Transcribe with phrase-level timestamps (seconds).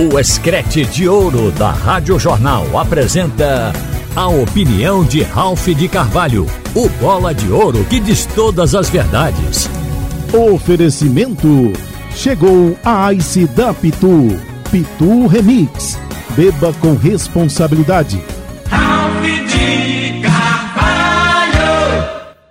[0.00, 3.72] O Escrete de Ouro da Rádio Jornal apresenta
[4.14, 9.68] a opinião de Ralph de Carvalho, o bola de ouro que diz todas as verdades.
[10.32, 11.72] Oferecimento:
[12.14, 14.28] chegou a Ice da Pitu,
[14.70, 15.98] Pitu Remix.
[16.36, 18.22] Beba com responsabilidade.
[18.70, 21.58] Ralph de Carvalho.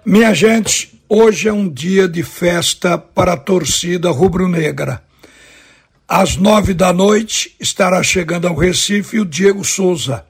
[0.06, 5.07] Minha gente, hoje é um dia de festa para a torcida rubro-negra.
[6.08, 10.24] Às nove da noite estará chegando ao Recife o Diego Souza,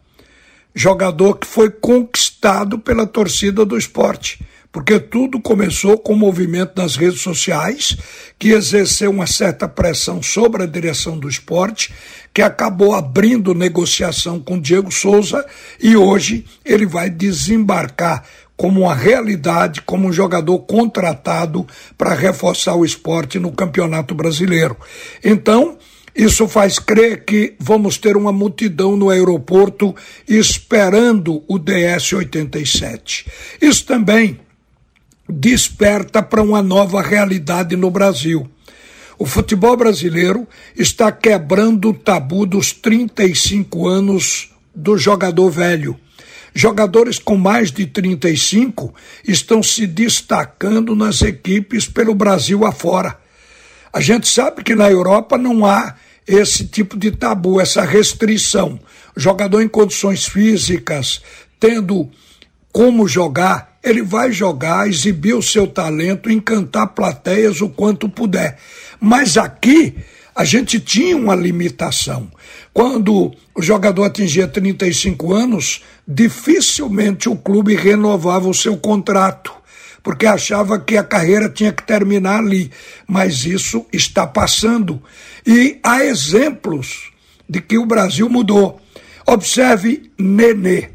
[0.74, 6.96] jogador que foi conquistado pela torcida do esporte, porque tudo começou com o movimento nas
[6.96, 7.96] redes sociais,
[8.40, 11.94] que exerceu uma certa pressão sobre a direção do esporte,
[12.34, 15.46] que acabou abrindo negociação com Diego Souza
[15.80, 18.24] e hoje ele vai desembarcar
[18.58, 21.66] como uma realidade, como um jogador contratado
[21.96, 24.76] para reforçar o esporte no Campeonato Brasileiro.
[25.24, 25.78] Então,
[26.16, 29.96] isso faz crer que vamos ter uma multidão no aeroporto
[30.28, 33.28] esperando o DS-87.
[33.62, 34.40] Isso também
[35.30, 38.50] desperta para uma nova realidade no Brasil.
[39.20, 46.00] O futebol brasileiro está quebrando o tabu dos 35 anos do jogador velho
[46.58, 48.92] Jogadores com mais de 35
[49.24, 53.16] estão se destacando nas equipes pelo Brasil afora.
[53.94, 55.94] A gente sabe que na Europa não há
[56.26, 58.80] esse tipo de tabu, essa restrição.
[59.16, 61.22] O jogador em condições físicas,
[61.60, 62.10] tendo
[62.72, 68.58] como jogar, ele vai jogar, exibir o seu talento, encantar plateias o quanto puder.
[69.00, 69.96] Mas aqui
[70.36, 72.32] a gente tinha uma limitação.
[72.78, 79.52] Quando o jogador atingia 35 anos, dificilmente o clube renovava o seu contrato,
[80.04, 82.70] porque achava que a carreira tinha que terminar ali.
[83.08, 85.02] Mas isso está passando.
[85.44, 87.12] E há exemplos
[87.50, 88.80] de que o Brasil mudou.
[89.26, 90.90] Observe Nenê,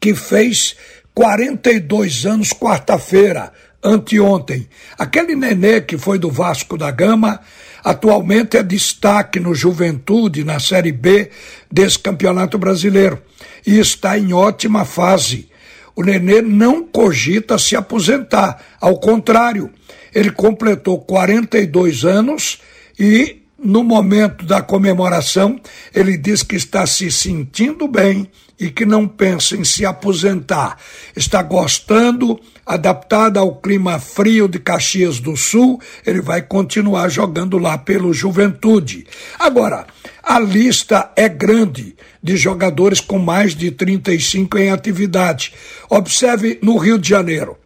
[0.00, 0.74] que fez
[1.12, 3.52] 42 anos quarta-feira,
[3.82, 4.68] anteontem.
[4.98, 7.40] Aquele Nenê que foi do Vasco da Gama
[7.88, 11.30] Atualmente é destaque no Juventude, na Série B
[11.70, 13.22] desse Campeonato Brasileiro,
[13.66, 15.48] e está em ótima fase.
[15.94, 19.70] O Nenê não cogita se aposentar, ao contrário,
[20.14, 22.60] ele completou 42 anos
[22.98, 25.60] e no momento da comemoração,
[25.92, 30.78] ele diz que está se sentindo bem e que não pensa em se aposentar.
[31.14, 37.76] Está gostando, adaptado ao clima frio de Caxias do Sul, ele vai continuar jogando lá
[37.76, 39.06] pelo Juventude.
[39.38, 39.86] Agora,
[40.22, 45.52] a lista é grande de jogadores com mais de 35 em atividade.
[45.88, 47.56] Observe no Rio de Janeiro,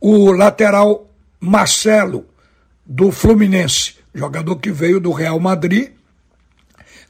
[0.00, 1.08] o lateral
[1.40, 2.26] Marcelo,
[2.84, 5.90] do Fluminense jogador que veio do Real Madrid,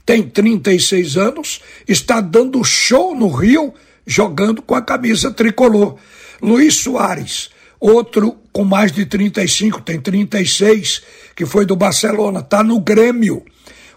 [0.05, 3.73] tem 36 anos, está dando show no Rio,
[4.07, 5.97] jogando com a camisa tricolor.
[6.43, 11.03] Luiz Soares, outro com mais de 35, tem 36,
[11.37, 13.45] que foi do Barcelona, está no Grêmio.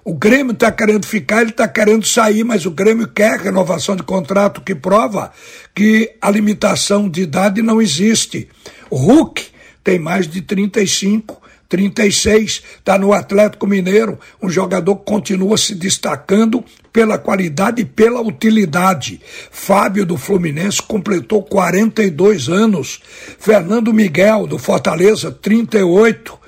[0.05, 4.03] O Grêmio está querendo ficar, ele está querendo sair, mas o Grêmio quer renovação de
[4.03, 5.31] contrato, que prova
[5.73, 8.49] que a limitação de idade não existe.
[8.89, 9.45] O Hulk
[9.81, 11.41] tem mais de 35,
[11.73, 18.21] 36, está no Atlético Mineiro, um jogador que continua se destacando pela qualidade e pela
[18.21, 19.19] utilidade.
[19.49, 23.01] Fábio do Fluminense completou 42 anos.
[23.39, 26.39] Fernando Miguel do Fortaleza, 38.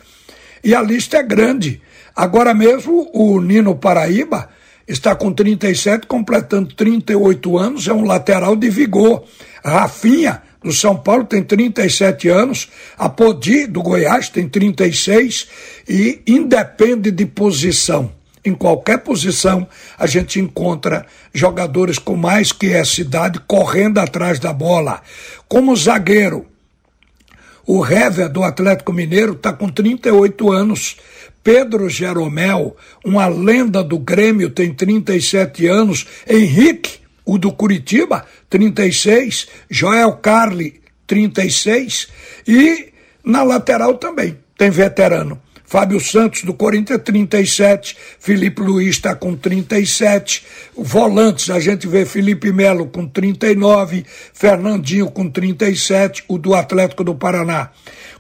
[0.64, 1.82] E a lista é grande.
[2.16, 4.50] Agora mesmo o Nino Paraíba
[4.88, 9.24] está com 37, completando 38 anos, é um lateral de vigor.
[9.64, 12.68] Rafinha do São Paulo tem 37 anos,
[12.98, 15.48] a Podi do Goiás tem 36
[15.88, 18.12] e independe de posição.
[18.44, 24.52] Em qualquer posição, a gente encontra jogadores com mais que essa idade correndo atrás da
[24.52, 25.02] bola.
[25.48, 26.48] Como zagueiro,
[27.66, 30.98] o Hever do Atlético Mineiro está com 38 anos.
[31.44, 36.08] Pedro Jeromel, uma lenda do Grêmio, tem 37 anos.
[36.28, 42.08] Henrique o do Curitiba, 36, Joel Carli, 36,
[42.48, 42.94] e
[43.24, 45.42] na lateral também tem veterano.
[45.68, 47.98] Fábio Santos do Corinthians, 37.
[48.20, 50.46] Felipe Luiz está com 37.
[50.78, 54.06] Volantes, a gente vê Felipe Melo com 39.
[54.32, 56.24] Fernandinho com 37.
[56.28, 57.72] O do Atlético do Paraná.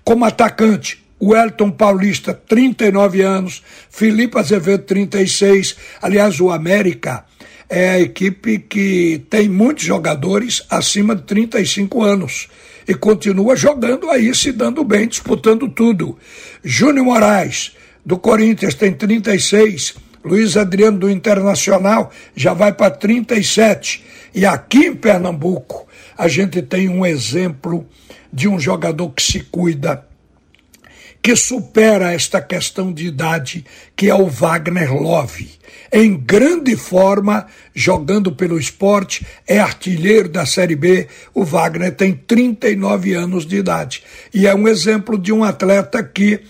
[0.03, 3.63] Como atacante, o Elton Paulista, 39 anos.
[3.91, 5.75] Felipe Azevedo, 36.
[6.01, 7.25] Aliás, o América
[7.69, 12.47] é a equipe que tem muitos jogadores acima de 35 anos
[12.87, 16.17] e continua jogando aí, se dando bem, disputando tudo.
[16.63, 17.71] Júnior Moraes,
[18.05, 19.95] do Corinthians, tem 36.
[20.23, 24.03] Luiz Adriano do Internacional já vai para 37.
[24.33, 27.87] E aqui em Pernambuco, a gente tem um exemplo
[28.31, 30.05] de um jogador que se cuida,
[31.25, 35.49] que supera esta questão de idade, que é o Wagner Love.
[35.91, 41.07] Em grande forma, jogando pelo esporte, é artilheiro da Série B.
[41.33, 44.03] O Wagner tem 39 anos de idade.
[44.31, 46.41] E é um exemplo de um atleta que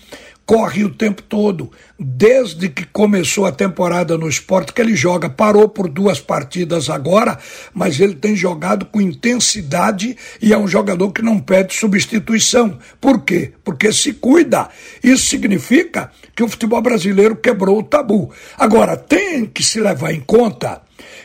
[0.46, 5.28] corre o tempo todo, desde que começou a temporada no esporte, que ele joga.
[5.28, 7.36] Parou por duas partidas agora,
[7.74, 12.78] mas ele tem jogado com intensidade e é um jogador que não pede substituição.
[13.00, 13.52] Por quê?
[13.64, 14.68] Porque se cuida.
[15.02, 18.30] Isso significa que o futebol brasileiro quebrou o tabu.
[18.56, 20.80] Agora, tem que se levar em conta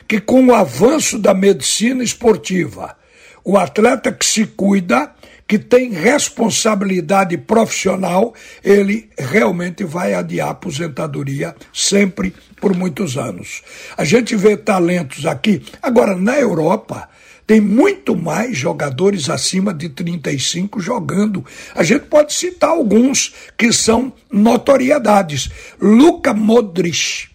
[0.07, 2.97] que com o avanço da medicina esportiva,
[3.43, 5.13] o atleta que se cuida
[5.51, 8.33] que tem responsabilidade profissional,
[8.63, 13.61] ele realmente vai adiar a aposentadoria sempre por muitos anos.
[13.97, 15.61] A gente vê talentos aqui.
[15.83, 17.09] Agora, na Europa,
[17.45, 21.45] tem muito mais jogadores acima de 35 jogando.
[21.75, 25.49] A gente pode citar alguns que são notoriedades.
[25.81, 27.27] Luka Modric,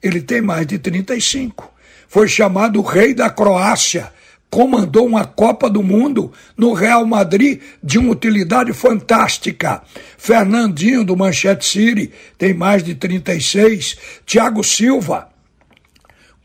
[0.00, 1.68] ele tem mais de 35.
[2.06, 4.12] Foi chamado o rei da Croácia
[4.50, 9.82] comandou uma Copa do Mundo no Real Madrid de uma utilidade fantástica.
[10.16, 13.96] Fernandinho do Manchete City tem mais de 36.
[14.24, 15.28] Thiago Silva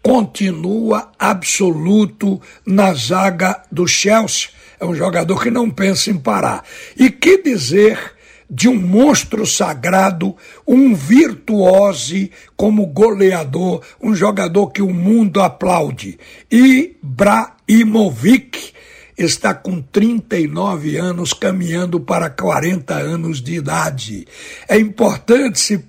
[0.01, 4.49] continua absoluto na zaga do Chelsea.
[4.79, 6.63] É um jogador que não pensa em parar.
[6.97, 8.13] E que dizer
[8.49, 10.35] de um monstro sagrado,
[10.65, 16.17] um virtuose como goleador, um jogador que o mundo aplaude.
[16.51, 18.73] Ibrahimovic
[19.17, 24.25] está com 39 anos, caminhando para 40 anos de idade.
[24.67, 25.83] É importante se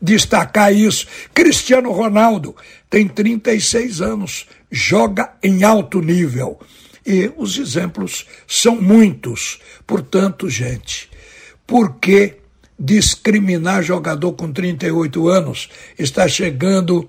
[0.00, 1.06] destacar isso.
[1.32, 2.54] Cristiano Ronaldo
[2.90, 6.60] tem 36 anos, joga em alto nível.
[7.06, 9.60] E os exemplos são muitos.
[9.86, 11.10] Portanto, gente,
[11.66, 12.38] por que
[12.78, 15.70] discriminar jogador com 38 anos?
[15.98, 17.08] Está chegando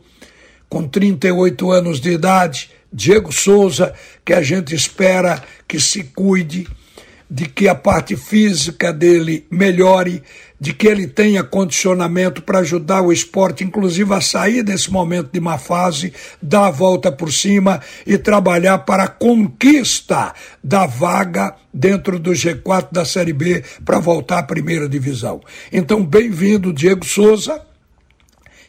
[0.70, 3.94] com 38 anos de idade, Diego Souza,
[4.24, 6.68] que a gente espera que se cuide
[7.30, 10.22] de que a parte física dele melhore,
[10.60, 15.40] de que ele tenha condicionamento para ajudar o esporte, inclusive a sair desse momento de
[15.40, 20.34] má fase, dar a volta por cima e trabalhar para a conquista
[20.64, 25.42] da vaga dentro do G4 da Série B para voltar à primeira divisão.
[25.72, 27.62] Então, bem-vindo, Diego Souza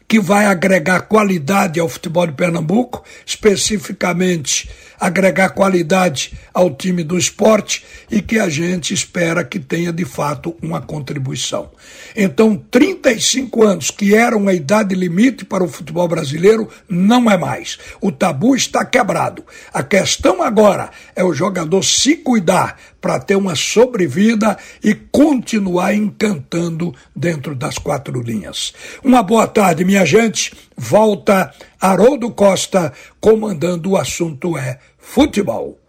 [0.09, 7.85] que vai agregar qualidade ao futebol de Pernambuco, especificamente agregar qualidade ao time do esporte
[8.11, 11.71] e que a gente espera que tenha de fato uma contribuição.
[12.15, 17.79] Então, 35 anos, que era uma idade limite para o futebol brasileiro, não é mais.
[18.01, 19.45] O tabu está quebrado.
[19.73, 26.93] A questão agora é o jogador se cuidar para ter uma sobrevida e continuar encantando
[27.15, 28.73] dentro das quatro linhas.
[29.05, 30.53] Uma boa tarde, minha gente.
[30.77, 31.53] Volta
[31.87, 35.86] Haroldo Costa comandando o assunto é futebol.